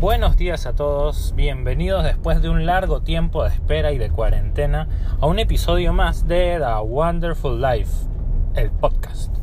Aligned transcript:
Buenos 0.00 0.38
días 0.38 0.64
a 0.64 0.72
todos, 0.74 1.34
bienvenidos 1.36 2.04
después 2.04 2.40
de 2.40 2.48
un 2.48 2.64
largo 2.64 3.02
tiempo 3.02 3.42
de 3.42 3.50
espera 3.50 3.92
y 3.92 3.98
de 3.98 4.08
cuarentena 4.08 4.88
a 5.20 5.26
un 5.26 5.38
episodio 5.38 5.92
más 5.92 6.26
de 6.26 6.58
The 6.58 6.80
Wonderful 6.82 7.60
Life, 7.60 8.08
el 8.54 8.70
podcast. 8.70 9.36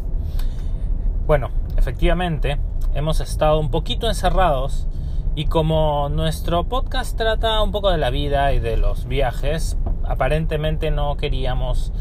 Bueno, 1.27 1.51
efectivamente, 1.77 2.57
hemos 2.95 3.19
estado 3.19 3.59
un 3.59 3.69
poquito 3.69 4.07
encerrados 4.07 4.87
y 5.35 5.45
como 5.45 6.09
nuestro 6.09 6.63
podcast 6.63 7.15
trata 7.15 7.61
un 7.61 7.71
poco 7.71 7.91
de 7.91 7.99
la 7.99 8.09
vida 8.09 8.51
y 8.51 8.59
de 8.59 8.77
los 8.77 9.05
viajes, 9.05 9.77
aparentemente 10.05 10.89
no 10.89 11.17
queríamos 11.17 11.93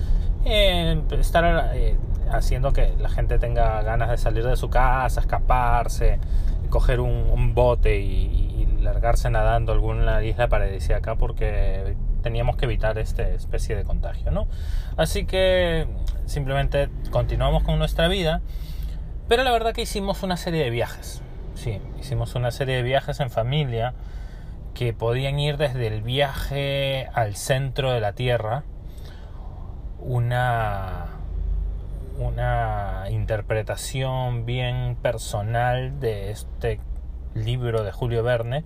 eh, 0.47 0.99
estar 1.11 1.73
eh, 1.75 1.99
haciendo 2.33 2.73
que 2.73 2.95
la 2.99 3.11
gente 3.11 3.39
tenga 3.39 3.83
ganas 3.83 4.09
de 4.09 4.17
salir 4.17 4.47
de 4.47 4.57
su 4.57 4.71
casa, 4.71 5.21
escaparse, 5.21 6.21
coger 6.69 7.01
un, 7.01 7.55
bote 7.55 8.01
y, 8.01 8.46
largarse 8.87 9.29
nadando 9.29 9.73
alguna 9.73 10.23
isla 10.23 10.49
paradisíaca 10.49 11.17
porque 11.17 11.97
teníamos 12.23 12.57
que 12.57 12.65
evitar 12.65 12.99
esta 12.99 13.29
especie 13.29 13.77
de 13.77 13.85
contagio, 13.85 14.31
¿no? 14.31 14.49
Así 14.97 15.27
que 15.27 15.87
simplemente 16.25 16.89
continuamos 17.11 17.63
con 17.65 17.79
nuestra 17.79 18.09
vida, 18.09 18.41
pero 19.29 19.45
la 19.45 19.53
verdad 19.53 19.75
que 19.75 19.83
hicimos 19.83 20.23
una 20.23 20.37
serie 20.37 20.65
de 20.65 20.71
viajes. 20.71 21.23
Sí, 21.55 21.81
hicimos 22.01 22.35
una 22.35 22.51
serie 22.51 22.77
de 22.77 22.83
viajes 22.83 23.21
en 23.21 23.31
familia 23.31 23.95
que 24.75 24.93
podían 24.93 25.39
ir 25.39 25.57
desde 25.57 25.87
el 25.87 26.03
viaje 26.03 27.09
al 27.15 27.37
centro 27.37 27.93
de 27.93 28.01
la 28.01 28.13
Tierra, 28.13 28.65
una 30.01 31.07
una 32.19 33.07
interpretación 33.11 34.47
bien 34.47 34.97
personal 35.03 36.01
de 36.01 36.31
este 36.31 36.81
libro 37.45 37.83
de 37.83 37.93
Julio 37.93 38.23
Verne 38.23 38.65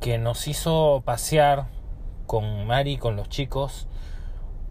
que 0.00 0.18
nos 0.18 0.48
hizo 0.48 1.02
pasear 1.04 1.66
con 2.26 2.66
Mari 2.66 2.98
con 2.98 3.16
los 3.16 3.28
chicos 3.28 3.88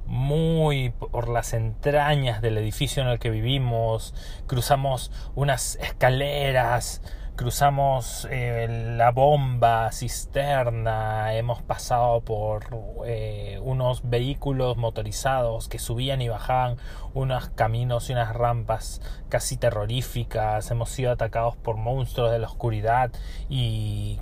muy 0.06 0.92
por 0.92 1.30
las 1.30 1.54
entrañas 1.54 2.42
del 2.42 2.58
edificio 2.58 3.02
en 3.02 3.10
el 3.10 3.20
que 3.20 3.30
vivimos, 3.30 4.14
cruzamos 4.48 5.12
unas 5.34 5.78
escaleras 5.78 7.02
cruzamos 7.36 8.28
eh, 8.32 8.94
la 8.98 9.12
bomba 9.12 9.92
cisterna, 9.92 11.36
hemos 11.36 11.62
pasado 11.62 12.22
por 12.22 12.64
eh, 13.06 13.60
unos 13.62 14.10
vehículos 14.10 14.78
motorizados 14.78 15.68
que 15.68 15.78
subían 15.78 16.22
y 16.22 16.30
bajaban 16.30 16.78
unos 17.14 17.50
caminos 17.50 18.10
y 18.10 18.14
unas 18.14 18.34
rampas 18.34 19.02
casi 19.30 19.58
terroríficas, 19.58 20.72
hemos 20.72 20.90
sido 20.90 21.12
atacados 21.12 21.58
por 21.58 21.76
monstruos 21.76 22.32
de 22.32 22.40
la 22.40 22.48
oscuridad 22.48 23.12
y 23.50 24.20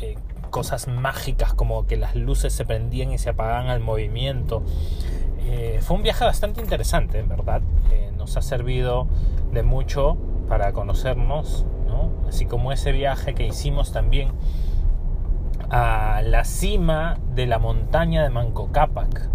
eh, 0.00 0.16
cosas 0.50 0.88
mágicas 0.88 1.52
como 1.52 1.86
que 1.86 1.96
las 1.96 2.14
luces 2.14 2.54
se 2.54 2.64
prendían 2.64 3.12
y 3.12 3.18
se 3.18 3.30
apagaban 3.30 3.68
al 3.68 3.80
movimiento. 3.80 4.62
fue 5.80 5.96
un 5.96 6.02
viaje 6.02 6.24
bastante 6.24 6.60
interesante, 6.60 7.18
en 7.18 7.28
verdad. 7.28 7.60
nos 8.16 8.36
ha 8.36 8.42
servido 8.42 9.06
de 9.52 9.62
mucho 9.62 10.16
para 10.48 10.72
conocernos, 10.72 11.66
así 12.28 12.46
como 12.46 12.72
ese 12.72 12.92
viaje 12.92 13.34
que 13.34 13.46
hicimos 13.46 13.92
también 13.92 14.28
a 15.70 16.22
la 16.24 16.44
cima 16.44 17.18
de 17.34 17.46
la 17.46 17.58
montaña 17.58 18.22
de 18.22 18.30
Manco 18.30 18.70
Cápac. 18.72 19.28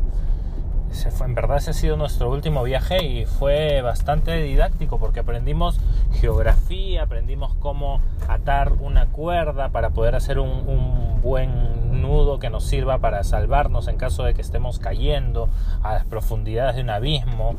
fue, 1.11 1.27
en 1.27 1.35
verdad 1.35 1.57
ese 1.57 1.71
ha 1.71 1.73
sido 1.73 1.97
nuestro 1.97 2.29
último 2.31 2.63
viaje 2.63 3.03
y 3.03 3.25
fue 3.25 3.81
bastante 3.81 4.41
didáctico 4.41 4.97
porque 4.97 5.21
aprendimos 5.21 5.79
geografía, 6.13 7.03
aprendimos 7.03 7.53
cómo 7.55 8.01
atar 8.27 8.73
una 8.73 9.07
cuerda 9.07 9.69
para 9.69 9.89
poder 9.89 10.15
hacer 10.15 10.39
un, 10.39 10.49
un 10.49 11.21
buen 11.21 12.01
nudo 12.01 12.39
que 12.39 12.49
nos 12.49 12.63
sirva 12.63 12.99
para 12.99 13.23
salvarnos 13.23 13.87
en 13.87 13.97
caso 13.97 14.23
de 14.23 14.33
que 14.33 14.41
estemos 14.41 14.79
cayendo 14.79 15.49
a 15.83 15.93
las 15.93 16.05
profundidades 16.05 16.75
de 16.75 16.81
un 16.81 16.89
abismo 16.89 17.55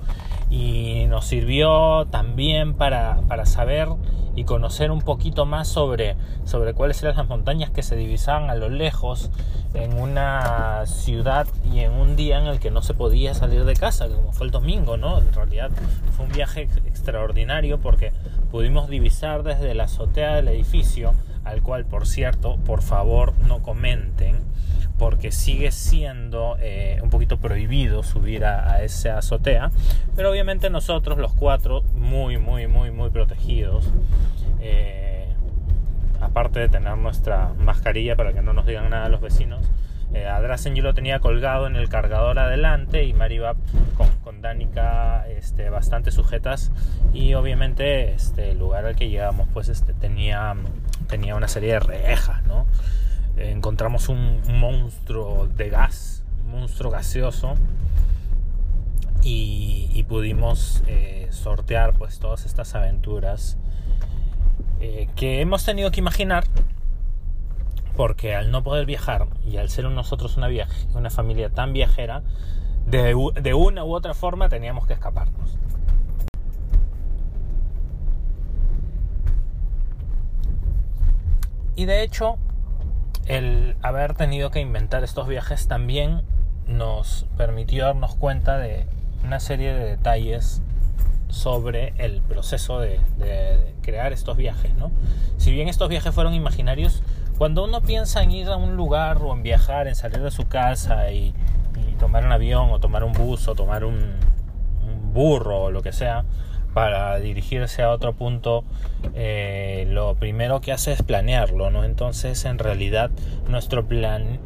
y 0.51 1.07
nos 1.09 1.27
sirvió 1.27 2.07
también 2.07 2.75
para, 2.75 3.21
para 3.29 3.47
saber 3.47 3.89
y 4.35 4.45
conocer 4.45 4.91
un 4.91 5.03
poquito 5.03 5.47
más 5.47 5.69
sobre, 5.69 6.17
sobre 6.45 6.75
cuáles 6.75 7.03
eran 7.03 7.17
las 7.17 7.29
montañas 7.29 7.71
que 7.71 7.83
se 7.83 7.97
divisaban 7.97 8.51
a 8.51 8.55
lo 8.55 8.69
lejos 8.69 9.31
en 9.75 9.99
una 9.99 10.85
ciudad 10.87 11.47
y 11.73 11.81
en 11.81 11.93
un 11.93 12.17
día 12.17 12.39
en 12.39 12.47
el 12.47 12.59
que 12.59 12.71
no 12.71 12.83
se 12.83 12.95
podía 12.95 13.35
salir 13.35 13.65
de 13.65 13.75
casa, 13.75 14.09
como 14.09 14.33
fue 14.33 14.47
el 14.47 14.53
domingo, 14.53 14.97
¿no? 14.97 15.19
En 15.19 15.33
realidad 15.33 15.71
fue 16.17 16.27
un 16.27 16.33
viaje 16.33 16.69
extraordinario 16.87 17.79
porque 17.79 18.13
pudimos 18.51 18.89
divisar 18.89 19.43
desde 19.43 19.75
la 19.75 19.85
azotea 19.85 20.37
del 20.37 20.49
edificio, 20.49 21.15
al 21.45 21.63
cual, 21.63 21.85
por 21.85 22.07
cierto, 22.07 22.57
por 22.65 22.83
favor 22.83 23.35
no 23.47 23.63
comenten, 23.63 24.41
porque 24.99 25.33
sigue 25.33 25.73
siendo 25.73 26.57
eh, 26.61 27.01
un 27.03 27.11
poquito 27.11 27.39
prohibido 27.39 28.03
subir 28.03 28.45
a, 28.45 28.83
esa 28.83 29.19
azotea, 29.19 29.71
pero 30.15 30.31
obviamente 30.31 30.71
nosotros 30.71 31.19
los 31.19 31.33
cuatro 31.35 31.83
muy, 31.95 32.39
muy, 32.39 32.67
muy, 32.67 32.91
muy 32.91 33.11
protegidos. 33.11 33.91
Eh, 34.61 35.27
aparte 36.21 36.61
de 36.61 36.69
tener 36.69 36.97
nuestra 36.99 37.53
mascarilla 37.59 38.15
para 38.15 38.33
que 38.33 38.43
no 38.43 38.53
nos 38.53 38.65
digan 38.65 38.89
nada 38.91 39.09
los 39.09 39.21
vecinos, 39.21 39.69
eh, 40.15 40.29
yo 40.75 40.83
lo 40.83 40.95
tenía 40.95 41.21
colgado 41.21 41.67
en 41.67 41.77
el 41.77 41.89
cargador 41.89 42.39
adelante 42.39 43.05
y 43.05 43.15
Maribab 43.15 43.57
con, 43.97 44.09
con 44.23 44.43
Danica 44.43 45.27
este, 45.29 45.71
bastante 45.71 46.11
sujetas 46.11 46.71
y 47.15 47.33
obviamente 47.35 48.13
este, 48.13 48.51
el 48.51 48.59
lugar 48.59 48.85
al 48.85 48.95
que 48.95 49.09
llegamos 49.09 49.49
pues 49.55 49.69
este, 49.69 49.95
tenía, 49.95 50.55
tenía 51.13 51.37
una 51.37 51.47
serie 51.47 51.75
de 51.75 51.81
rejas, 51.81 52.43
¿no? 52.45 52.67
encontramos 53.37 54.09
un, 54.09 54.41
monstruo 54.49 55.47
de 55.47 55.69
gas, 55.69 56.25
un 56.43 56.53
monstruo 56.53 56.91
gaseoso 56.91 57.55
y, 59.23 60.05
pudimos 60.09 60.83
eh, 60.89 61.29
sortear 61.31 61.95
pues 61.95 62.19
todas 62.19 62.45
estas 62.45 62.75
aventuras 62.75 63.57
eh, 64.81 65.09
que 65.17 65.41
hemos 65.41 65.65
tenido 65.65 65.91
que 65.91 66.01
imaginar 66.01 66.45
porque 67.97 68.35
al 68.35 68.51
no 68.51 68.63
poder 68.63 68.85
viajar 68.85 69.27
y 69.47 69.59
al 69.59 69.69
ser 69.71 69.85
nosotros 69.85 70.37
una, 70.37 70.49
una 70.95 71.11
familia 71.11 71.51
tan 71.51 71.73
viajera, 71.73 72.23
de, 72.87 73.15
de 73.41 73.55
una 73.55 73.85
u 73.85 73.95
otra 73.95 74.13
forma 74.13 74.49
teníamos 74.49 74.87
que 74.87 74.95
escaparnos. 74.95 75.57
Y 81.83 81.85
de 81.85 82.05
hecho, 82.05 82.39
el 83.27 83.75
haber 83.83 84.15
tenido 84.15 84.53
que 84.53 84.61
inventar 84.61 85.03
estos 85.03 85.27
viajes 85.27 85.67
también 85.67 86.23
nos 86.69 87.27
permitió 87.37 87.87
darnos 87.87 88.15
cuenta 88.15 88.57
de 88.57 88.87
una 89.25 89.41
serie 89.41 89.75
de 89.75 89.85
detalles 89.85 90.63
sobre 91.29 91.93
el 91.99 92.21
proceso 92.21 92.79
de, 92.79 93.01
crear 93.83 94.13
estos 94.13 94.37
viajes, 94.37 94.73
¿no? 94.77 94.93
Si 95.39 95.51
bien 95.51 95.69
estos 95.69 95.89
viajes 95.89 96.15
fueron 96.15 96.35
imaginarios, 96.35 97.03
cuando 97.37 97.65
uno 97.65 97.81
piensa 97.81 98.23
en 98.23 98.31
ir 98.31 98.47
a 98.47 98.55
un 98.55 98.77
lugar 98.77 99.19
o 99.21 99.33
en 99.33 99.43
viajar, 99.43 99.89
en 99.89 99.97
salir 99.97 100.23
de 100.23 100.31
su 100.31 100.47
casa 100.47 101.11
y, 101.11 101.35
tomar 101.99 102.25
un 102.25 102.31
avión 102.31 102.71
o 102.71 102.79
tomar 102.79 103.03
un 103.03 103.13
bus 103.13 103.49
o 103.49 103.57
tomar 103.57 103.85
un, 103.85 104.15
un 104.85 105.13
burro 105.13 105.65
o 105.65 105.71
lo 105.73 105.83
que 105.83 105.93
sea, 105.93 106.25
para 106.75 107.19
dirigirse 107.19 107.83
a 107.83 107.91
otro 107.91 108.15
punto, 108.15 108.65
eh, 109.15 109.87
lo 109.89 110.15
primero 110.15 110.61
que 110.61 110.73
hace 110.73 110.93
es 110.93 111.03
planearlo, 111.03 111.71
¿no? 111.71 111.85
Entonces, 111.85 112.45
en 112.45 112.59
realidad, 112.59 113.11
nuestro, 113.49 113.87
plan, 113.87 114.41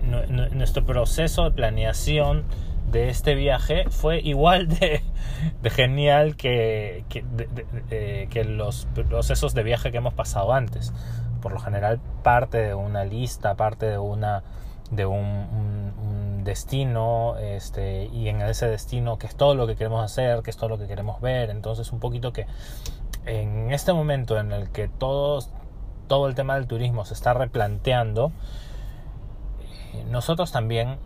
nuestro 0.53 0.85
proceso 0.85 1.45
de 1.45 1.51
planeación 1.53 2.45
de 2.91 3.09
este 3.09 3.35
viaje 3.35 3.85
fue 3.91 4.21
igual 4.21 4.69
de, 4.69 5.03
genial 5.71 6.37
que, 6.37 7.05
que, 7.09 8.29
que, 8.31 8.45
los 8.45 8.87
procesos 9.09 9.55
de 9.55 9.63
viaje 9.63 9.91
que 9.91 9.99
hemos 9.99 10.15
pasado 10.15 10.53
antes. 10.53 10.93
Por 11.43 11.53
lo 11.53 11.61
general, 11.61 12.01
parte 12.23 12.59
de 12.59 12.75
una 12.75 13.05
lista, 13.05 13.55
parte 13.55 13.87
de 13.87 13.99
una 13.99 14.43
de 14.91 15.05
un, 15.05 15.76
destino 16.47 17.37
este, 17.37 18.07
y 18.07 18.29
en 18.29 18.41
ese 18.41 18.67
destino 18.67 19.19
que 19.19 19.27
es 19.27 19.37
todo 19.37 19.55
lo 19.55 19.67
que 19.67 19.77
queremos 19.77 20.03
hacer, 20.03 20.43
que 20.43 20.51
es 20.51 20.57
todo 20.57 20.71
lo 20.71 20.79
que 20.79 20.87
queremos 20.87 21.21
ver. 21.21 21.51
Entonces 21.51 21.93
un 21.93 22.01
poquito 22.01 22.33
que 22.33 22.47
en 23.27 23.73
este 23.73 23.93
momento 23.93 24.39
en 24.39 24.53
el 24.53 24.71
que 24.71 24.89
todo, 24.89 25.45
todo 26.07 26.29
el 26.29 26.35
tema 26.35 26.55
del 26.55 26.67
turismo 26.67 27.05
se 27.05 27.13
está 27.13 27.35
replanteando, 27.35 28.33
nosotros 30.11 30.53
también 30.53 30.99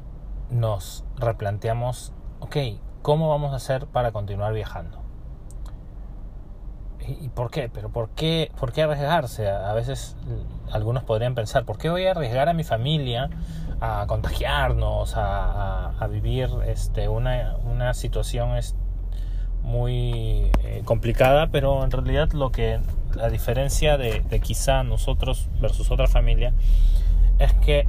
nos 0.51 1.05
replanteamos, 1.17 2.13
ok, 2.41 2.57
¿cómo 3.03 3.29
vamos 3.29 3.53
a 3.53 3.57
hacer 3.57 3.87
para 3.87 4.13
continuar 4.13 4.53
viajando? 4.53 4.99
¿Y 7.07 7.29
por 7.31 7.51
qué? 7.51 7.69
¿Pero 7.73 7.89
por 7.89 8.11
qué, 8.11 8.53
por 8.59 8.73
qué 8.73 8.83
arriesgarse? 8.83 9.49
A 9.49 9.73
veces 9.73 10.17
algunos 10.71 11.03
podrían 11.03 11.35
pensar, 11.35 11.65
¿por 11.65 11.79
qué 11.79 11.89
voy 11.89 12.07
a 12.07 12.13
arriesgar 12.13 12.49
a 12.49 12.53
mi 12.53 12.63
familia 12.63 13.31
a 13.81 14.06
contagiarnos, 14.06 15.15
a, 15.17 16.06
vivir 16.11 16.49
este, 16.67 17.09
una, 17.09 17.94
situación 17.94 18.56
es 18.56 18.75
muy 19.62 20.50
eh, 20.65 20.82
complicada, 20.85 21.49
pero 21.49 21.85
en 21.85 21.91
realidad 21.91 22.32
lo 22.32 22.50
que 22.50 22.81
la 23.15 23.29
diferencia 23.29 23.97
de, 23.97 24.21
de 24.21 24.41
quizá 24.41 24.82
nosotros 24.82 25.49
versus 25.61 25.91
otra 25.91 26.06
familia 26.06 26.53
es 27.38 27.53
que 27.55 27.87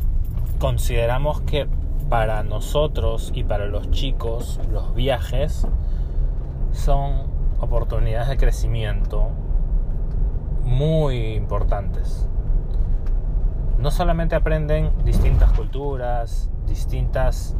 consideramos 0.59 1.41
que 1.41 1.67
para 2.09 2.43
nosotros 2.43 3.31
y 3.33 3.43
para 3.43 3.65
los 3.65 3.89
chicos 3.91 4.59
los 4.71 4.93
viajes 4.93 5.67
son 6.73 7.23
oportunidades 7.59 8.29
de 8.29 8.37
crecimiento 8.37 9.29
muy 10.63 11.33
importantes. 11.33 12.27
No 13.81 13.89
solamente 13.89 14.35
aprenden 14.35 14.91
distintas 15.03 15.51
culturas, 15.53 16.51
distintas, 16.67 17.55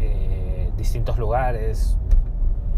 eh, 0.00 0.70
distintos 0.76 1.18
lugares, 1.18 1.98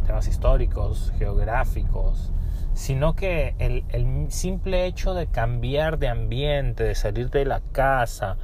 temas 0.06 0.26
históricos, 0.28 1.12
geográficos, 1.18 2.32
sino 2.72 3.14
que 3.14 3.54
el, 3.58 3.84
simple 4.30 4.86
hecho 4.86 5.12
de 5.12 5.26
cambiar 5.26 5.98
de 5.98 6.08
ambiente, 6.08 6.84
de 6.84 6.94
salir 6.94 7.28
de 7.28 7.44
la 7.44 7.60
casa, 7.72 8.38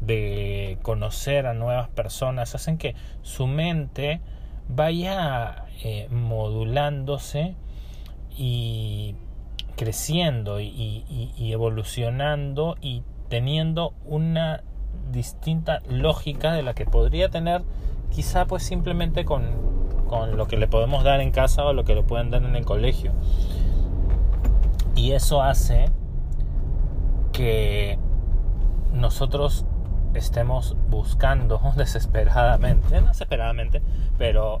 de 0.00 0.78
conocer 0.82 1.46
a 1.46 1.54
nuevas 1.54 1.88
personas, 1.88 2.54
hacen 2.54 2.76
que 2.76 2.94
su 3.22 3.46
mente 3.46 4.20
vaya 4.68 5.64
eh, 5.82 6.08
modulándose 6.10 7.56
y 8.36 9.14
creciendo 9.76 10.60
y, 10.60 11.34
evolucionando 11.38 12.76
y 12.80 13.02
teniendo 13.28 13.94
una 14.04 14.62
distinta 15.10 15.80
lógica 15.88 16.52
de 16.52 16.62
la 16.62 16.74
que 16.74 16.84
podría 16.84 17.28
tener 17.28 17.62
quizá 18.10 18.46
pues 18.46 18.62
simplemente 18.62 19.24
con, 19.24 19.44
con 20.08 20.36
lo 20.36 20.46
que 20.46 20.56
le 20.56 20.68
podemos 20.68 21.04
dar 21.04 21.20
en 21.20 21.30
casa 21.30 21.64
o 21.64 21.72
lo 21.72 21.84
que 21.84 21.94
le 21.94 22.02
pueden 22.02 22.30
dar 22.30 22.42
en 22.44 22.56
el 22.56 22.64
colegio. 22.64 23.12
Y 24.94 25.12
eso 25.12 25.42
hace 25.42 25.90
que 27.32 27.98
nosotros 28.92 29.66
estemos 30.14 30.76
buscando 30.88 31.60
desesperadamente, 31.76 33.00
no 33.00 33.08
desesperadamente, 33.08 33.82
pero 34.16 34.60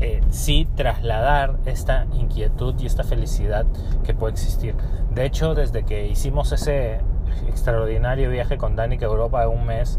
eh, 0.00 0.20
sí 0.30 0.66
trasladar 0.74 1.58
esta 1.66 2.06
inquietud 2.14 2.74
y 2.80 2.86
esta 2.86 3.04
felicidad 3.04 3.66
que 4.04 4.14
puede 4.14 4.32
existir. 4.32 4.74
De 5.10 5.24
hecho, 5.24 5.54
desde 5.54 5.84
que 5.84 6.08
hicimos 6.08 6.52
ese 6.52 7.00
extraordinario 7.48 8.30
viaje 8.30 8.58
con 8.58 8.76
Dani 8.76 8.98
que 8.98 9.04
Europa 9.04 9.40
de 9.40 9.46
un 9.46 9.66
mes, 9.66 9.98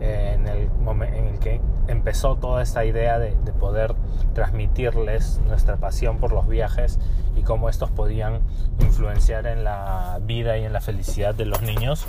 eh, 0.00 0.32
en, 0.34 0.46
el 0.46 0.68
en 0.88 1.26
el 1.28 1.38
que 1.38 1.60
empezó 1.88 2.36
toda 2.36 2.62
esta 2.62 2.84
idea 2.84 3.18
de, 3.18 3.36
de, 3.44 3.52
poder 3.52 3.94
transmitirles 4.34 5.40
nuestra 5.46 5.76
pasión 5.76 6.18
por 6.18 6.32
los 6.32 6.48
viajes 6.48 6.98
y 7.36 7.42
cómo 7.42 7.68
estos 7.68 7.90
podían 7.90 8.40
influenciar 8.80 9.46
en 9.46 9.64
la 9.64 10.18
vida 10.22 10.58
y 10.58 10.64
en 10.64 10.72
la 10.72 10.80
felicidad 10.80 11.34
de 11.34 11.46
los 11.46 11.62
niños, 11.62 12.06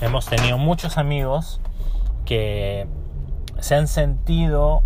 hemos 0.00 0.26
tenido 0.26 0.58
muchos 0.58 0.98
amigos 0.98 1.60
que 2.24 2.86
se 3.60 3.74
han 3.74 3.86
sentido 3.86 4.82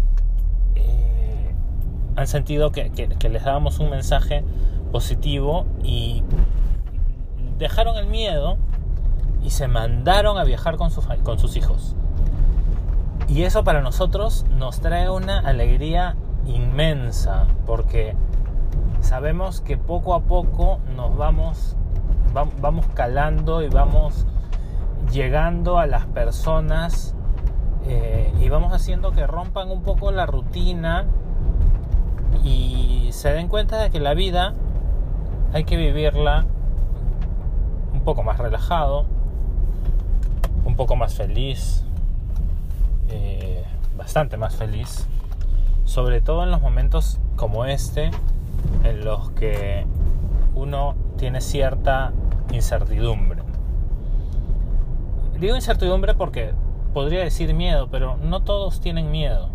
han 2.16 2.26
sentido 2.26 2.72
que, 2.72 2.90
les 3.30 3.44
dábamos 3.44 3.78
un 3.78 3.90
mensaje 3.90 4.44
positivo 4.90 5.66
y 5.82 6.22
dejaron 7.58 7.96
el 7.96 8.06
miedo 8.06 8.58
y 9.42 9.50
se 9.50 9.68
mandaron 9.68 10.38
a 10.38 10.44
viajar 10.44 10.76
con, 10.76 10.90
sus, 10.90 11.06
con 11.22 11.38
sus 11.38 11.56
hijos. 11.56 11.94
Y 13.28 13.42
eso 13.42 13.64
para 13.64 13.80
nosotros 13.80 14.44
nos 14.50 14.80
trae 14.80 15.08
una 15.08 15.38
alegría 15.38 16.16
inmensa 16.46 17.46
porque 17.66 18.14
sabemos 19.00 19.60
que 19.60 19.76
poco 19.76 20.14
a 20.14 20.20
poco 20.20 20.80
nos 20.96 21.16
vamos, 21.16 21.76
vamos 22.60 22.86
calando 22.94 23.62
y 23.62 23.68
vamos 23.68 24.26
llegando 25.10 25.78
a 25.78 25.86
las 25.86 26.06
personas 26.06 27.14
eh, 27.86 28.32
y 28.40 28.48
vamos 28.48 28.72
haciendo 28.72 29.12
que 29.12 29.26
rompan 29.26 29.70
un 29.70 29.82
poco 29.82 30.12
la 30.12 30.26
rutina 30.26 31.06
y 32.44 33.08
se 33.12 33.32
den 33.32 33.48
cuenta 33.48 33.80
de 33.80 33.90
que 33.90 34.00
la 34.00 34.14
vida 34.14 34.54
hay 35.52 35.64
que 35.64 35.76
vivirla 35.76 36.46
un 37.92 38.00
poco 38.00 38.22
más 38.22 38.38
relajado, 38.38 39.06
un 40.64 40.76
poco 40.76 40.96
más 40.96 41.14
feliz, 41.14 41.84
eh, 43.08 43.64
bastante 43.96 44.36
más 44.36 44.56
feliz, 44.56 45.06
sobre 45.84 46.20
todo 46.20 46.44
en 46.44 46.50
los 46.50 46.60
momentos 46.60 47.18
como 47.36 47.64
este, 47.64 48.10
en 48.84 49.04
los 49.04 49.30
que 49.30 49.86
uno 50.54 50.94
tiene 51.16 51.40
cierta 51.40 52.12
incertidumbre. 52.52 53.42
Digo 55.38 55.56
incertidumbre 55.56 56.14
porque 56.14 56.52
podría 56.94 57.20
decir 57.20 57.52
miedo, 57.54 57.88
pero 57.90 58.16
no 58.16 58.40
todos 58.42 58.80
tienen 58.80 59.10
miedo. 59.10 59.48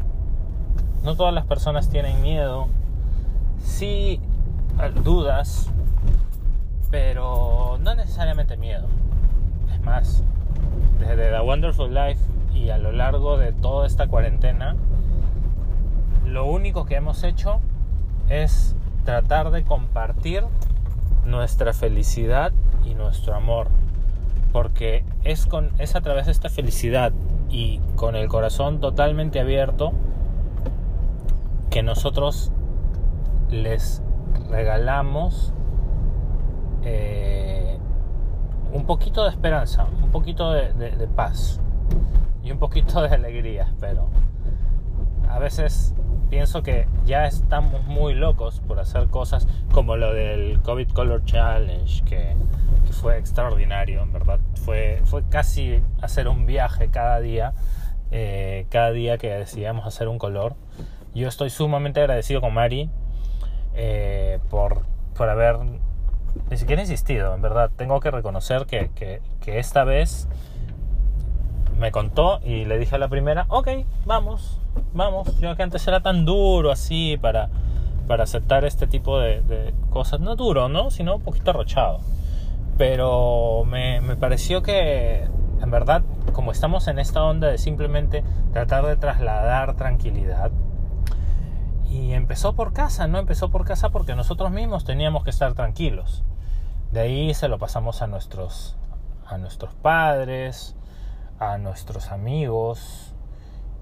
No 1.03 1.15
todas 1.15 1.33
las 1.33 1.45
personas 1.45 1.89
tienen 1.89 2.21
miedo. 2.21 2.67
Sí, 3.63 4.19
dudas, 5.03 5.69
pero 6.91 7.77
no 7.81 7.95
necesariamente 7.95 8.57
miedo. 8.57 8.87
Es 9.73 9.81
más, 9.81 10.23
desde 10.99 11.29
The 11.29 11.39
Wonderful 11.41 11.93
Life 11.93 12.21
y 12.53 12.69
a 12.69 12.77
lo 12.77 12.91
largo 12.91 13.37
de 13.37 13.51
toda 13.51 13.85
esta 13.87 14.07
cuarentena, 14.07 14.75
lo 16.25 16.45
único 16.45 16.85
que 16.85 16.95
hemos 16.95 17.23
hecho 17.23 17.59
es 18.29 18.75
tratar 19.05 19.51
de 19.51 19.63
compartir 19.63 20.43
nuestra 21.25 21.73
felicidad 21.73 22.51
y 22.85 22.93
nuestro 22.95 23.35
amor. 23.35 23.67
Porque 24.51 25.03
es, 25.23 25.45
con, 25.45 25.71
es 25.77 25.95
a 25.95 26.01
través 26.01 26.25
de 26.25 26.31
esta 26.31 26.49
felicidad 26.49 27.11
y 27.49 27.79
con 27.95 28.15
el 28.15 28.27
corazón 28.27 28.79
totalmente 28.79 29.39
abierto 29.39 29.93
que 31.69 31.83
nosotros 31.83 32.51
les 33.49 34.01
regalamos 34.49 35.53
eh, 36.83 37.77
un 38.73 38.85
poquito 38.85 39.23
de 39.23 39.29
esperanza, 39.29 39.87
poquito 40.17 40.51
de, 40.51 41.07
paz 41.15 41.61
y 42.41 42.49
un 42.49 42.57
poquito 42.57 43.03
de 43.03 43.09
alegría, 43.09 43.71
pero 43.79 44.09
a 45.29 45.37
veces 45.37 45.93
pienso 46.31 46.63
que 46.63 46.87
ya 47.05 47.27
estamos 47.27 47.85
muy 47.85 48.15
locos 48.15 48.59
por 48.61 48.79
hacer 48.79 49.09
cosas 49.09 49.47
como 49.71 49.95
lo 49.95 50.15
del 50.15 50.59
COVID 50.63 50.89
Color 50.89 51.23
Challenge, 51.25 52.03
que, 52.05 52.35
fue 52.99 53.19
extraordinario, 53.19 54.01
en 54.01 54.11
verdad. 54.11 54.39
Fue, 54.65 55.01
fue 55.03 55.21
casi 55.29 55.83
hacer 56.01 56.27
un 56.27 56.47
viaje 56.47 56.89
cada 56.89 57.19
día, 57.19 57.53
eh, 58.09 58.65
cada 58.71 58.89
día 58.89 59.19
que 59.19 59.29
decidíamos 59.29 59.85
hacer 59.85 60.07
un 60.07 60.17
color. 60.17 60.55
Yo 61.13 61.27
estoy 61.27 61.51
sumamente 61.51 61.99
agradecido 61.99 62.41
con 62.41 62.55
Mari 62.55 62.89
eh, 63.75 64.39
por, 64.49 64.81
por 65.15 65.29
haber 65.29 65.57
ni 66.49 66.57
siquiera 66.57 66.81
insistido, 66.81 67.33
en 67.33 67.41
verdad. 67.41 67.69
Tengo 67.75 67.99
que 67.99 68.11
reconocer 68.11 68.65
que, 68.65 68.89
que, 68.95 69.21
que, 69.41 69.59
esta 69.59 69.83
vez 69.83 70.27
me 71.79 71.91
contó 71.91 72.39
y 72.43 72.65
le 72.65 72.77
dije 72.77 72.95
a 72.95 72.97
la 72.97 73.07
primera, 73.07 73.45
ok, 73.49 73.69
vamos, 74.05 74.59
vamos. 74.93 75.39
Yo 75.39 75.55
que 75.55 75.63
antes 75.63 75.87
era 75.87 76.01
tan 76.01 76.25
duro 76.25 76.71
así 76.71 77.17
para, 77.17 77.49
para 78.07 78.23
aceptar 78.23 78.65
este 78.65 78.87
tipo 78.87 79.19
de, 79.19 79.41
de 79.41 79.73
cosas. 79.89 80.19
No 80.19 80.35
duro, 80.35 80.69
¿no? 80.69 80.91
Sino 80.91 81.15
un 81.15 81.21
poquito 81.21 81.51
arrochado. 81.51 81.99
Pero 82.77 83.63
me, 83.65 84.01
me 84.01 84.15
pareció 84.15 84.61
que, 84.61 85.27
en 85.61 85.71
verdad, 85.71 86.03
como 86.33 86.51
estamos 86.51 86.87
en 86.87 86.99
esta 86.99 87.23
onda 87.23 87.47
de 87.47 87.57
simplemente 87.57 88.23
tratar 88.53 88.85
de 88.85 88.95
trasladar 88.97 89.75
tranquilidad, 89.75 90.51
y 91.89 92.13
empezó 92.13 92.53
por 92.53 92.73
casa, 92.73 93.07
¿no? 93.07 93.19
Empezó 93.19 93.49
por 93.49 93.65
casa 93.65 93.89
porque 93.89 94.15
nosotros 94.15 94.51
mismos 94.51 94.83
teníamos 94.83 95.23
que 95.23 95.29
estar 95.29 95.53
tranquilos. 95.53 96.23
De 96.91 97.01
ahí 97.01 97.33
se 97.33 97.47
lo 97.47 97.57
pasamos 97.59 98.01
a 98.01 98.07
nuestros, 98.07 98.75
a 99.25 99.37
nuestros 99.37 99.73
padres, 99.75 100.75
a 101.39 101.57
nuestros 101.57 102.11
amigos 102.11 103.13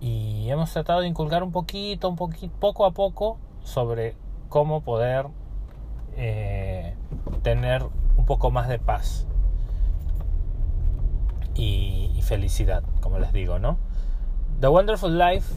y 0.02 0.50
hemos 0.50 0.72
tratado 0.72 1.02
de 1.02 1.08
inculcar 1.08 1.44
un 1.44 1.52
poquito, 1.52 2.10
un 2.10 2.16
poquito, 2.16 2.54
poco 2.60 2.86
a 2.86 2.92
poco 2.92 3.38
sobre 3.64 4.16
cómo 4.50 4.82
poder 4.82 5.28
eh, 6.16 6.96
tener 7.42 7.84
un 8.18 8.26
poco 8.26 8.52
más 8.52 8.68
de 8.68 8.80
paz 8.80 9.28
y, 11.54 12.12
y, 12.16 12.22
felicidad, 12.22 12.84
como 13.00 13.18
les 13.20 13.32
digo, 13.32 13.60
¿no? 13.60 13.78
The 14.60 14.68
Wonderful 14.68 15.18
Life 15.18 15.54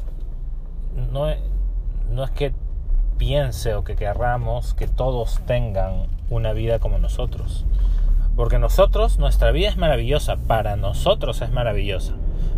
no, 0.95 1.27
no 2.11 2.25
es 2.25 2.31
que 2.31 2.53
piense 3.19 3.75
o 3.75 3.85
que 3.85 3.97
querramos 3.97 4.75
que 4.75 4.87
todos 4.87 5.41
tengan 5.47 6.07
una 6.31 6.53
vida 6.53 6.79
como 6.79 6.99
nosotros. 6.99 7.67
Porque 8.37 8.59
nosotros, 8.59 9.19
nuestra 9.19 9.51
vida 9.51 9.69
es 9.69 9.77
maravillosa, 9.77 10.37
para 10.37 10.77
nosotros 10.77 11.43
es 11.43 11.51
maravillosa. 11.51 12.15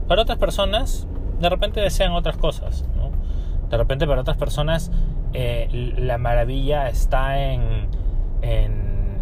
Para 0.07 0.23
otras 0.23 0.39
personas, 0.39 1.07
de 1.41 1.49
repente 1.49 1.81
desean 1.81 2.13
otras 2.13 2.37
cosas. 2.37 2.85
¿no? 2.97 3.11
De 3.71 3.77
repente 3.77 4.07
para 4.07 4.21
otras 4.21 4.37
personas 4.37 4.91
eh, 5.33 5.69
la 5.97 6.19
maravilla 6.19 6.89
está 6.89 7.53
en, 7.53 7.89
en, 8.43 9.17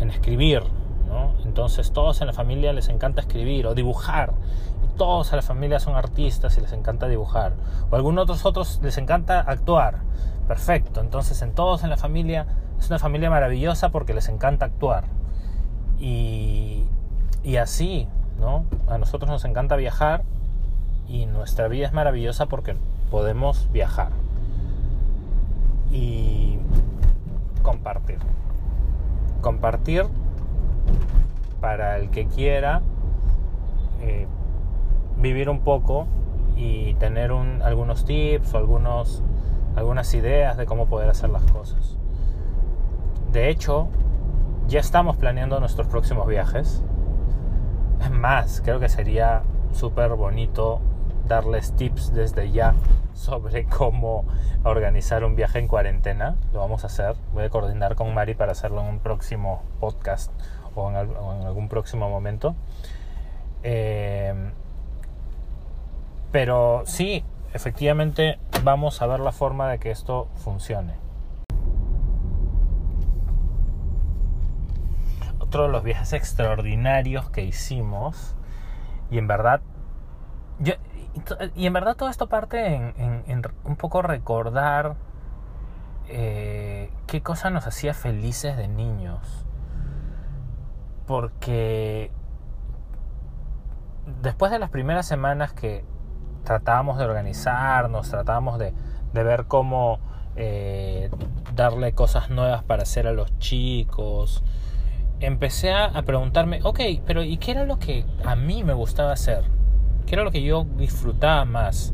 en 0.00 0.10
escribir, 0.10 0.62
¿no? 1.08 1.32
Entonces 1.44 1.92
todos 1.92 2.20
en 2.20 2.26
la 2.26 2.32
familia 2.32 2.72
les 2.72 2.88
encanta 2.88 3.20
escribir 3.20 3.66
o 3.66 3.74
dibujar. 3.74 4.32
Todos 4.96 5.32
en 5.32 5.36
la 5.36 5.42
familia 5.42 5.80
son 5.80 5.96
artistas 5.96 6.56
y 6.56 6.60
les 6.60 6.72
encanta 6.72 7.08
dibujar. 7.08 7.54
O 7.90 7.96
algunos 7.96 8.24
otros 8.24 8.44
otros 8.46 8.80
les 8.82 8.96
encanta 8.98 9.40
actuar. 9.40 9.98
Perfecto. 10.46 11.00
Entonces 11.00 11.40
en 11.42 11.52
todos 11.52 11.84
en 11.84 11.90
la 11.90 11.96
familia 11.96 12.46
es 12.78 12.88
una 12.90 12.98
familia 12.98 13.30
maravillosa 13.30 13.90
porque 13.90 14.14
les 14.14 14.28
encanta 14.28 14.66
actuar. 14.66 15.04
Y, 15.98 16.84
y 17.42 17.56
así, 17.56 18.08
¿no? 18.38 18.64
A 18.88 18.98
nosotros 18.98 19.30
nos 19.30 19.44
encanta 19.44 19.76
viajar 19.76 20.22
y 21.08 21.26
nuestra 21.26 21.68
vida 21.68 21.86
es 21.86 21.92
maravillosa 21.92 22.46
porque 22.46 22.76
podemos 23.10 23.70
viajar 23.72 24.10
y 25.92 26.58
compartir. 27.62 28.18
Compartir 29.40 30.06
para 31.60 31.96
el 31.98 32.10
que 32.10 32.26
quiera 32.26 32.82
eh, 34.00 34.26
vivir 35.24 35.48
un 35.48 35.60
poco 35.60 36.06
y 36.54 36.94
tener 36.94 37.32
un, 37.32 37.62
algunos 37.62 38.04
tips 38.04 38.52
o 38.54 38.58
algunas 39.74 40.14
ideas 40.14 40.56
de 40.58 40.66
cómo 40.66 40.86
poder 40.86 41.08
hacer 41.08 41.30
las 41.30 41.50
cosas. 41.50 41.96
De 43.32 43.48
hecho, 43.48 43.88
ya 44.68 44.80
estamos 44.80 45.16
planeando 45.16 45.58
nuestros 45.60 45.88
próximos 45.88 46.28
viajes. 46.28 46.84
Es 48.02 48.10
más, 48.10 48.60
creo 48.62 48.78
que 48.80 48.90
sería 48.90 49.42
súper 49.72 50.10
bonito 50.10 50.80
darles 51.26 51.72
tips 51.72 52.12
desde 52.12 52.50
ya 52.52 52.74
sobre 53.14 53.64
cómo 53.78 54.26
organizar 54.62 55.24
un 55.24 55.36
viaje 55.36 55.58
en 55.58 55.68
cuarentena. 55.68 56.36
Lo 56.52 56.60
vamos 56.60 56.84
a 56.84 56.88
hacer. 56.88 57.16
Voy 57.32 57.44
a 57.44 57.48
coordinar 57.48 57.94
con 57.94 58.12
Mari 58.12 58.34
para 58.34 58.52
hacerlo 58.52 58.82
en 58.82 58.88
un 58.88 58.98
próximo 58.98 59.62
podcast 59.80 60.30
o 60.74 60.90
en, 60.90 60.96
algún 60.96 61.70
próximo 61.70 62.10
momento. 62.10 62.54
Eh, 63.62 64.34
pero 66.34 66.82
sí, 66.84 67.24
efectivamente 67.52 68.40
vamos 68.64 69.00
a 69.00 69.06
ver 69.06 69.20
la 69.20 69.30
forma 69.30 69.68
de 69.68 69.78
que 69.78 69.92
esto 69.92 70.26
funcione. 70.34 70.96
Otro 75.38 75.62
de 75.62 75.68
los 75.68 75.84
viajes 75.84 76.12
extraordinarios 76.12 77.30
que 77.30 77.44
hicimos, 77.44 78.34
y 79.12 79.18
en 79.18 79.28
verdad, 79.28 79.60
y 81.54 81.66
en 81.66 81.72
verdad 81.72 81.94
todo 81.94 82.08
esto 82.08 82.28
parte 82.28 82.74
en, 82.74 83.42
un 83.62 83.76
poco 83.76 84.02
recordar 84.02 84.96
eh, 86.08 86.90
qué 87.06 87.22
cosa 87.22 87.50
nos 87.50 87.68
hacía 87.68 87.94
felices 87.94 88.56
de 88.56 88.66
niños. 88.66 89.46
Porque 91.06 92.10
después 94.20 94.50
de 94.50 94.58
las 94.58 94.70
primeras 94.70 95.06
semanas 95.06 95.52
que 95.52 95.84
tratábamos 96.44 96.98
de 96.98 97.04
organizarnos, 97.04 98.10
tratábamos 98.10 98.58
de, 98.58 98.72
ver 99.12 99.44
cómo 99.46 99.98
eh, 100.36 101.10
darle 101.54 101.92
cosas 101.92 102.30
nuevas 102.30 102.62
para 102.64 102.82
hacer 102.82 103.06
a 103.06 103.12
los 103.12 103.38
chicos, 103.38 104.44
empecé 105.20 105.72
a 105.72 106.02
preguntarme, 106.02 106.60
ok, 106.62 106.80
pero 107.06 107.22
¿y 107.22 107.38
qué 107.38 107.52
era 107.52 107.64
lo 107.64 107.78
que 107.78 108.04
a 108.24 108.36
mí 108.36 108.62
me 108.62 108.72
gustaba 108.72 109.12
hacer? 109.12 109.44
que 110.06 110.14
era 110.14 110.24
lo 110.24 110.30
que 110.30 110.42
yo 110.42 110.66
disfrutaba 110.76 111.44
más. 111.44 111.92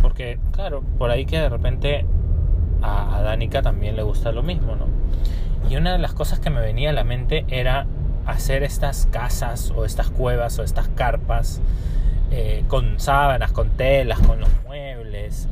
Porque, 0.00 0.38
claro, 0.52 0.82
por 0.98 1.10
ahí 1.10 1.26
que 1.26 1.38
de 1.38 1.48
repente 1.48 2.04
a, 2.82 3.20
Danica 3.22 3.62
también 3.62 3.96
le 3.96 4.02
gusta 4.02 4.32
lo 4.32 4.42
mismo, 4.42 4.76
¿no? 4.76 4.86
Y 5.68 5.76
una 5.76 5.92
de 5.92 5.98
las 5.98 6.14
cosas 6.14 6.40
que 6.40 6.50
me 6.50 6.60
venía 6.60 6.90
a 6.90 6.92
la 6.92 7.04
mente 7.04 7.44
era 7.48 7.86
hacer 8.26 8.62
estas 8.62 9.06
casas 9.06 9.72
o 9.76 9.84
estas 9.84 10.10
cuevas 10.10 10.58
o 10.58 10.62
estas 10.62 10.88
carpas 10.88 11.60
eh, 12.30 12.64
con 12.68 13.00
sábanas, 13.00 13.52
con 13.52 13.70
telas, 13.70 14.20
con 14.20 14.40
los 14.40 14.50
muebles. 14.64 15.48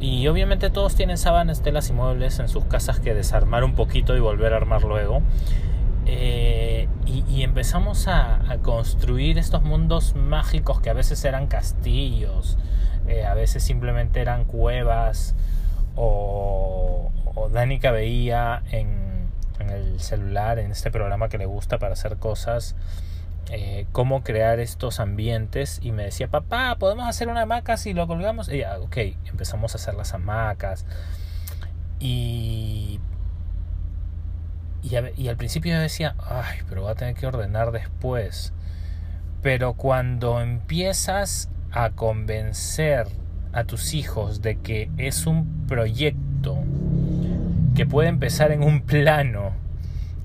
Y 0.00 0.26
obviamente 0.28 0.70
todos 0.70 0.94
tienen 0.94 1.18
sábanas, 1.18 1.62
telas 1.62 1.90
y 1.90 1.92
muebles 1.92 2.38
en 2.38 2.48
sus 2.48 2.64
casas 2.64 3.00
que 3.00 3.14
desarmar 3.14 3.64
un 3.64 3.74
poquito 3.74 4.16
y 4.16 4.20
volver 4.20 4.54
a 4.54 4.56
armar 4.56 4.82
luego. 4.82 5.22
Eh, 6.06 6.88
y, 7.06 7.42
empezamos 7.42 8.08
a, 8.08 8.40
construir 8.62 9.38
estos 9.38 9.62
mundos 9.62 10.14
mágicos 10.14 10.80
que 10.80 10.90
a 10.90 10.92
veces 10.92 11.24
eran 11.24 11.46
castillos, 11.46 12.58
eh, 13.08 13.24
a 13.24 13.34
veces 13.34 13.62
simplemente 13.62 14.20
eran 14.20 14.44
cuevas, 14.44 15.34
o, 15.96 17.10
Danica 17.52 17.90
veía 17.90 18.62
en, 18.70 19.28
el 19.70 20.00
celular, 20.00 20.58
en 20.58 20.70
este 20.70 20.90
programa 20.90 21.28
que 21.28 21.38
le 21.38 21.46
gusta 21.46 21.78
para 21.78 21.92
hacer 21.92 22.16
cosas, 22.16 22.76
eh, 23.50 23.86
cómo 23.92 24.22
crear 24.22 24.60
estos 24.60 25.00
ambientes 25.00 25.80
y 25.82 25.92
me 25.92 26.04
decía, 26.04 26.28
papá, 26.28 26.76
¿podemos 26.78 27.08
hacer 27.08 27.28
una 27.28 27.42
hamaca 27.42 27.76
si 27.76 27.92
lo 27.92 28.06
colgamos? 28.06 28.48
Y 28.48 28.58
ya, 28.58 28.78
ok, 28.78 28.96
empezamos 29.26 29.74
a 29.74 29.78
hacer 29.78 29.94
las 29.94 30.14
hamacas. 30.14 30.86
Y 31.98 33.00
y, 34.82 35.28
al 35.28 35.36
principio 35.36 35.74
yo 35.74 35.80
decía, 35.80 36.14
ay, 36.18 36.58
pero 36.68 36.82
voy 36.82 36.90
a 36.90 36.94
tener 36.94 37.14
que 37.14 37.26
ordenar 37.26 37.70
después. 37.72 38.52
Pero 39.42 39.74
cuando 39.74 40.40
empiezas 40.40 41.50
a 41.70 41.90
convencer 41.90 43.06
a 43.52 43.64
tus 43.64 43.94
hijos 43.94 44.42
de 44.42 44.56
que 44.56 44.90
es 44.96 45.26
un 45.26 45.66
proyecto 45.66 46.58
que 47.74 47.86
puede 47.86 48.08
empezar 48.08 48.52
en 48.52 48.62
un 48.62 48.82
plano 48.82 49.52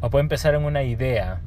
o 0.02 0.10
puede 0.10 0.24
empezar 0.24 0.56
en 0.56 0.64
una 0.64 0.84
idea 0.84 1.42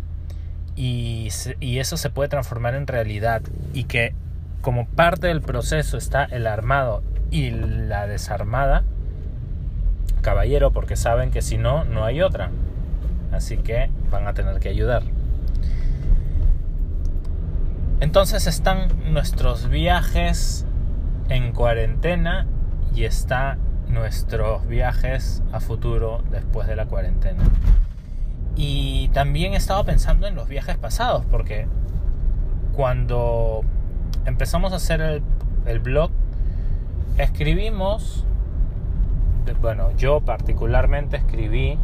y, 0.79 1.29
y 1.61 1.79
eso 1.79 1.97
se 1.97 2.11
puede 2.11 2.29
transformar 2.29 2.75
en 2.75 2.87
realidad 2.87 3.43
y 3.73 3.85
que 3.85 4.15
como 4.63 4.87
parte 4.87 5.27
del 5.27 5.41
proceso 5.41 5.97
está 5.97 6.25
el 6.25 6.47
armado 6.47 7.03
y 7.31 7.51
la 7.51 8.07
desarmada, 8.07 8.85
caballero, 10.23 10.73
porque 10.73 10.97
saben 10.97 11.31
que 11.31 11.43
si 11.43 11.59
no, 11.59 11.85
no 11.85 12.05
hay 12.05 12.23
otra 12.23 12.51
así 13.33 13.59
que 13.59 13.91
van 14.11 14.27
a 14.27 14.35
tener 14.35 14.59
que 14.61 14.69
ayudar. 14.69 15.03
Entonces 18.01 18.47
están 18.47 19.13
nuestros 19.13 19.69
viajes 19.69 20.67
en 21.29 21.53
cuarentena 21.53 22.47
y 22.95 23.05
está 23.05 23.59
nuestros 23.89 24.67
viajes 24.67 25.43
a 25.53 25.61
futuro 25.61 26.23
después 26.31 26.69
de 26.69 26.77
la 26.77 26.87
cuarentena. 26.87 27.43
Y 28.59 29.09
también 29.15 29.55
he 29.55 29.57
estado 29.57 29.85
pensando 29.85 30.27
en 30.27 30.35
los 30.35 30.49
viajes 30.49 30.77
pasados, 30.77 31.25
porque 31.31 31.69
cuando 32.75 33.63
empezamos 34.27 34.73
a 34.73 34.77
hacer 34.77 35.01
el, 35.01 35.23
el 35.67 35.79
blog, 35.79 36.11
escribimos, 37.19 38.25
bueno, 39.61 39.93
yo 39.97 40.21
particularmente 40.21 41.17
escribí 41.17 41.79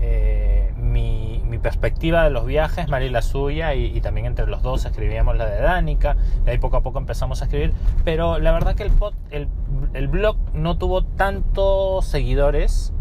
eh, 0.00 0.72
mi, 0.76 1.42
perspectiva 1.62 2.24
de 2.24 2.30
los 2.30 2.44
viajes, 2.44 2.88
Mari 2.88 3.08
la 3.08 3.22
suya, 3.22 3.74
y, 3.74 4.00
también 4.00 4.26
entre 4.26 4.46
los 4.48 4.60
dos 4.62 4.84
escribíamos 4.84 5.36
la 5.36 5.46
de 5.46 5.62
Danica, 5.62 6.16
de 6.44 6.50
ahí 6.50 6.58
poco 6.58 6.76
a 6.76 6.82
poco 6.82 6.98
empezamos 6.98 7.40
a 7.40 7.44
escribir, 7.44 7.72
pero 8.04 8.40
la 8.40 8.50
verdad 8.52 8.74
que 8.74 8.82
el, 8.82 8.92
el, 9.30 9.48
el 9.94 10.08
blog 10.08 10.36
no 10.52 10.76
tuvo 10.76 11.04
tantos 11.04 12.04
seguidores 12.06 12.92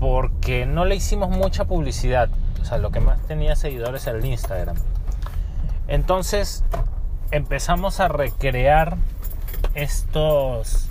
porque 0.00 0.66
no 0.66 0.84
le 0.84 0.96
hicimos 0.96 1.30
mucha 1.30 1.64
publicidad, 1.64 2.28
o 2.60 2.64
sea, 2.64 2.78
lo 2.78 2.90
que 2.90 3.00
más 3.00 3.20
tenía 3.26 3.56
seguidores 3.56 4.06
era 4.06 4.18
el 4.18 4.24
Instagram. 4.24 4.76
Entonces 5.88 6.64
empezamos 7.30 8.00
a 8.00 8.08
recrear 8.08 8.96
estos 9.74 10.88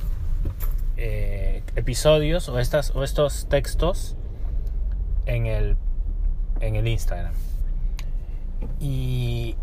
eh, 0.98 1.64
episodios 1.76 2.50
o, 2.50 2.60
estas, 2.60 2.92
o 2.96 3.04
estos 3.04 3.48
textos 3.50 4.16
en 5.26 5.46
el, 5.48 5.78
en 6.62 6.76
el 6.76 6.88
Instagram. 6.88 7.34
Y, 8.80 9.56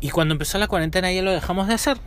y 0.00 0.10
cuando 0.10 0.32
empezó 0.32 0.58
la 0.58 0.68
cuarentena 0.68 1.10
ya 1.12 1.22
lo 1.22 1.32
dejamos 1.32 1.68
de 1.68 1.74
hacer. 1.74 1.98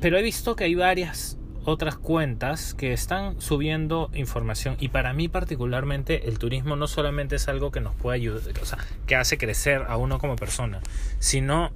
Pero 0.00 0.18
he 0.18 0.22
visto 0.22 0.56
que 0.56 0.64
hay 0.64 0.74
varias 0.74 1.38
otras 1.66 1.96
cuentas 1.96 2.74
que 2.74 2.92
están 2.92 3.40
subiendo 3.40 4.10
información 4.14 4.76
y 4.78 4.88
para 4.88 5.12
mí 5.12 5.28
particularmente 5.28 6.28
el 6.28 6.38
turismo 6.38 6.76
no 6.76 6.86
solamente 6.86 7.36
es 7.36 7.48
algo 7.48 7.70
que 7.70 7.80
nos 7.80 7.94
puede 7.94 8.16
ayudar, 8.16 8.42
o 8.62 8.64
sea, 8.64 8.78
que 9.06 9.16
hace 9.16 9.36
crecer 9.36 9.84
a 9.88 9.96
uno 9.96 10.18
como 10.18 10.36
persona, 10.36 10.80
sino 11.18 11.72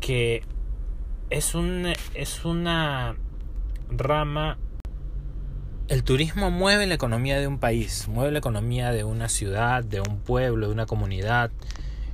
que 0.00 0.42
es 1.30 1.54
un 1.54 1.92
es 2.14 2.44
una 2.44 3.16
rama 3.90 4.56
el 5.88 6.02
turismo 6.02 6.50
mueve 6.50 6.86
la 6.86 6.94
economía 6.94 7.38
de 7.38 7.46
un 7.46 7.58
país, 7.58 8.08
mueve 8.08 8.32
la 8.32 8.38
economía 8.38 8.92
de 8.92 9.04
una 9.04 9.28
ciudad, 9.28 9.84
de 9.84 10.00
un 10.00 10.18
pueblo, 10.20 10.68
de 10.68 10.72
una 10.72 10.86
comunidad. 10.86 11.50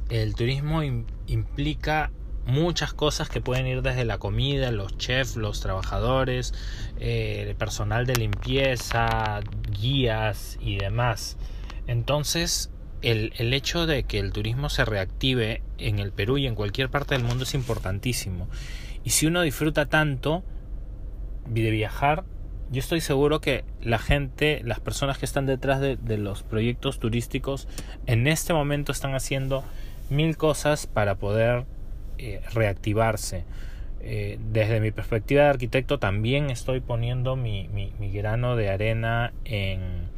El 0.09 0.35
turismo 0.35 0.83
implica 0.83 2.11
muchas 2.51 2.93
cosas 2.93 3.29
que 3.29 3.41
pueden 3.41 3.67
ir 3.67 3.83
desde 3.83 4.05
la 4.05 4.19
comida, 4.19 4.71
los 4.71 4.97
chefs, 4.99 5.37
los 5.37 5.61
trabajadores, 5.61 6.55
eh, 6.99 7.55
personal 7.59 8.07
de 8.07 8.17
limpieza, 8.17 9.41
guías 9.71 10.59
y 10.61 10.77
demás. 10.77 11.37
Entonces, 11.87 12.71
el, 13.03 13.33
el, 13.39 13.55
hecho 13.55 13.87
de 13.87 14.03
que 14.03 14.19
el 14.19 14.33
turismo 14.33 14.69
se 14.69 14.85
reactive 14.85 15.63
en 15.79 15.99
el 15.99 16.13
Perú 16.13 16.39
y 16.39 16.47
en 16.47 16.55
cualquier 16.55 16.91
parte 16.91 17.15
del 17.15 17.25
mundo 17.25 17.45
es 17.45 17.55
importantísimo. 17.55 18.49
Y 19.05 19.11
si 19.11 19.27
uno 19.27 19.43
disfruta 19.43 19.87
tanto 19.87 20.45
de 21.47 21.71
viajar, 21.71 22.25
yo 22.71 22.79
estoy 22.79 23.01
seguro 23.01 23.41
que 23.41 23.65
la 23.83 23.99
gente, 23.99 24.61
las 24.65 24.79
personas 24.79 25.19
que 25.19 25.27
están 25.27 25.45
detrás 25.45 25.81
de, 25.81 25.99
los 26.19 26.45
proyectos 26.45 27.01
turísticos, 27.01 27.67
en 28.07 28.29
este 28.29 28.53
momento 28.53 28.93
están 28.93 29.15
haciendo 29.15 29.65
mil 30.09 30.37
cosas 30.37 30.87
para 30.87 31.17
poder 31.17 31.67
eh, 32.21 32.41
reactivarse. 32.53 33.45
Eh, 34.03 34.39
desde 34.41 34.81
mi 34.81 34.93
perspectiva 34.93 35.43
de 35.43 35.49
arquitecto 35.51 35.99
también 35.99 36.49
estoy 36.51 36.81
poniendo 36.81 37.37
mi, 37.37 37.69
mi, 37.69 38.11
grano 38.11 38.57
de 38.57 38.71
arena 38.71 39.33
en 39.45 40.09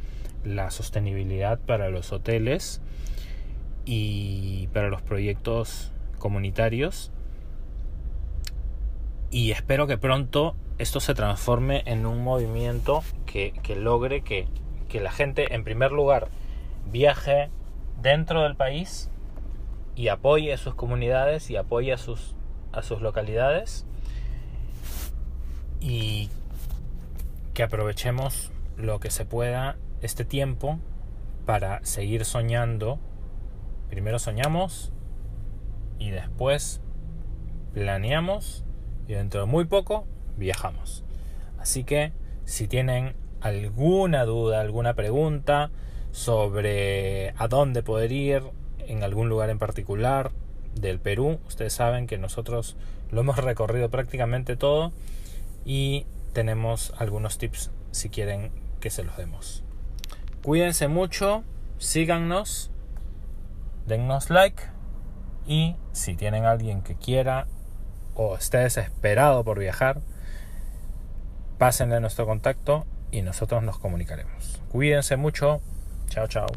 la 0.45 0.71
sostenibilidad 0.71 1.59
para 1.59 1.89
los 1.89 2.13
hoteles 2.13 2.81
y 3.85 4.67
para 4.73 4.87
los 4.87 5.01
proyectos 5.01 5.91
comunitarios 6.17 7.11
y 9.33 9.49
espero 9.51 9.87
que 9.87 9.97
pronto 9.97 10.55
esto 10.77 10.99
se 10.99 11.15
transforme 11.15 11.81
en 11.87 12.05
un 12.05 12.23
movimiento 12.23 13.03
que, 13.25 13.53
logre 13.75 14.21
que, 14.21 14.47
la 14.99 15.11
gente, 15.11 15.55
en 15.55 15.63
primer 15.63 15.91
lugar, 15.91 16.27
viaje 16.91 17.49
dentro 17.99 18.43
del 18.43 18.55
país 18.55 19.09
y 19.95 20.07
apoye 20.07 20.53
a 20.53 20.57
sus 20.57 20.75
comunidades 20.75 21.49
y 21.49 21.55
apoye 21.55 21.93
a 21.93 21.97
sus, 21.97 22.35
a 22.71 22.81
sus 22.81 23.01
localidades 23.01 23.85
y 25.79 26.29
que 27.53 27.63
aprovechemos 27.63 28.51
lo 28.77 28.99
que 28.99 29.11
se 29.11 29.25
pueda 29.25 29.77
este 30.01 30.25
tiempo 30.25 30.79
para 31.45 31.83
seguir 31.85 32.25
soñando. 32.25 32.99
Primero 33.89 34.17
soñamos 34.17 34.91
y 35.99 36.09
después 36.09 36.81
planeamos 37.73 38.63
y 39.07 39.13
dentro 39.13 39.41
de 39.41 39.45
muy 39.45 39.65
poco 39.65 40.07
viajamos. 40.37 41.03
Así 41.59 41.83
que 41.83 42.13
si 42.45 42.67
tienen 42.67 43.15
alguna 43.41 44.25
duda, 44.25 44.61
alguna 44.61 44.93
pregunta 44.93 45.69
sobre 46.11 47.33
a 47.37 47.47
dónde 47.47 47.83
poder 47.83 48.11
ir 48.11 48.43
en 48.87 49.03
algún 49.03 49.29
lugar 49.29 49.49
en 49.49 49.59
particular 49.59 50.31
del 50.75 50.99
Perú, 50.99 51.39
ustedes 51.47 51.73
saben 51.73 52.07
que 52.07 52.17
nosotros 52.17 52.75
lo 53.11 53.21
hemos 53.21 53.37
recorrido 53.37 53.89
prácticamente 53.89 54.55
todo 54.55 54.91
y 55.65 56.05
tenemos 56.33 56.93
algunos 56.97 57.37
tips 57.37 57.71
si 57.91 58.09
quieren 58.09 58.51
que 58.79 58.89
se 58.89 59.03
los 59.03 59.17
demos. 59.17 59.63
Cuídense 60.43 60.87
mucho, 60.87 61.43
síganos, 61.77 62.71
dennos 63.85 64.29
like 64.29 64.63
y 65.45 65.75
si 65.91 66.15
tienen 66.15 66.45
alguien 66.45 66.81
que 66.81 66.95
quiera 66.95 67.47
o 68.15 68.35
esté 68.35 68.59
desesperado 68.59 69.43
por 69.43 69.59
viajar, 69.59 70.01
pásenle 71.57 71.99
nuestro 71.99 72.25
contacto 72.25 72.85
y 73.11 73.21
nosotros 73.21 73.63
nos 73.63 73.77
comunicaremos. 73.79 74.61
Cuídense 74.69 75.17
mucho. 75.17 75.61
Chao, 76.09 76.27
chao. 76.27 76.47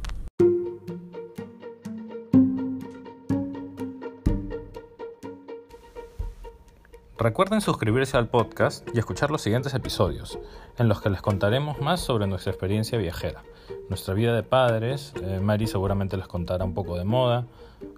Recuerden 7.18 7.62
suscribirse 7.62 8.18
al 8.18 8.28
podcast 8.28 8.86
y 8.94 8.98
escuchar 8.98 9.30
los 9.30 9.40
siguientes 9.40 9.72
episodios, 9.72 10.38
en 10.76 10.88
los 10.88 11.00
que 11.00 11.08
les 11.08 11.22
contaremos 11.22 11.80
más 11.80 12.00
sobre 12.00 12.26
nuestra 12.26 12.52
experiencia 12.52 12.98
viajera, 12.98 13.42
nuestra 13.88 14.12
vida 14.12 14.34
de 14.34 14.42
padres, 14.42 15.14
eh, 15.22 15.40
Mari 15.40 15.66
seguramente 15.66 16.18
les 16.18 16.28
contará 16.28 16.66
un 16.66 16.74
poco 16.74 16.98
de 16.98 17.04
moda, 17.04 17.46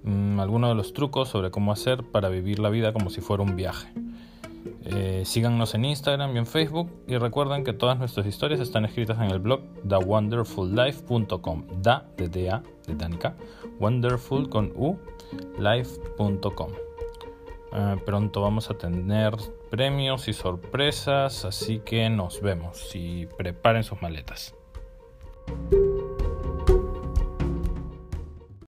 mmm, 0.04 0.38
algunos 0.38 0.70
de 0.70 0.76
los 0.76 0.92
trucos 0.92 1.28
sobre 1.28 1.50
cómo 1.50 1.72
hacer 1.72 2.04
para 2.04 2.28
vivir 2.28 2.60
la 2.60 2.70
vida 2.70 2.92
como 2.92 3.10
si 3.10 3.20
fuera 3.20 3.42
un 3.42 3.57
viaje. 3.57 3.92
Eh, 4.85 5.22
síganos 5.24 5.74
en 5.74 5.85
Instagram 5.85 6.37
y 6.37 6.38
en 6.38 6.46
Facebook 6.46 6.88
y 7.09 7.16
recuerden 7.16 7.64
que 7.64 7.72
todas 7.72 7.98
nuestras 7.98 8.24
historias 8.24 8.61
están 8.61 8.85
escritas 8.85 9.18
en 9.18 9.31
el 9.31 9.40
blog 9.40 9.61
thewonderfullife.com 9.88 11.64
da 11.83 12.07
de 12.16 12.28
da 12.28 12.62
de 12.87 12.94
Danica 12.94 13.35
wonderful 13.81 14.48
con 14.48 14.72
u 14.76 14.96
life.com 15.59 16.88
eh, 17.72 17.96
pronto 18.04 18.40
vamos 18.42 18.70
a 18.70 18.74
tener 18.74 19.35
premios 19.70 20.28
y 20.28 20.33
sorpresas 20.33 21.44
así 21.44 21.81
que 21.81 22.09
nos 22.11 22.40
vemos 22.40 22.94
y 22.94 23.26
preparen 23.26 23.85
sus 23.85 24.00
maletas 24.00 24.54